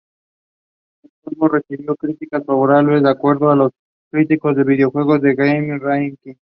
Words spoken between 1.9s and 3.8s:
críticas "favorables" de acuerdo con los